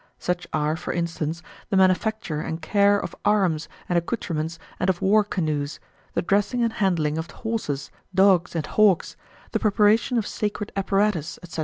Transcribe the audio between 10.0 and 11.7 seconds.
of sacred apparatus, etc.